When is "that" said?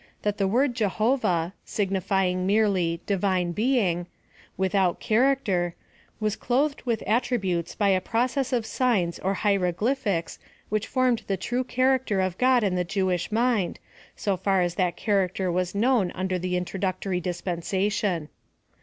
0.23-0.39, 14.73-14.97